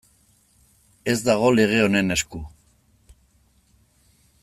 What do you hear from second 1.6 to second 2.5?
honen esku.